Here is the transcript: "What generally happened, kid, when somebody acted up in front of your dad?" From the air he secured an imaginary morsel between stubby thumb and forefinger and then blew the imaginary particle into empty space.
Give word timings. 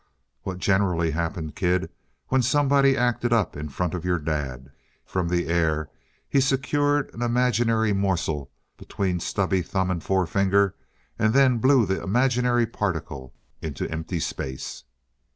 "What 0.41 0.57
generally 0.57 1.11
happened, 1.11 1.55
kid, 1.55 1.91
when 2.29 2.41
somebody 2.41 2.97
acted 2.97 3.31
up 3.31 3.55
in 3.55 3.69
front 3.69 3.93
of 3.93 4.03
your 4.03 4.17
dad?" 4.17 4.71
From 5.05 5.29
the 5.29 5.45
air 5.47 5.91
he 6.27 6.41
secured 6.41 7.13
an 7.13 7.21
imaginary 7.21 7.93
morsel 7.93 8.49
between 8.77 9.19
stubby 9.19 9.61
thumb 9.61 9.91
and 9.91 10.01
forefinger 10.03 10.73
and 11.19 11.35
then 11.35 11.59
blew 11.59 11.85
the 11.85 12.01
imaginary 12.01 12.65
particle 12.65 13.35
into 13.61 13.87
empty 13.91 14.19
space. 14.19 14.85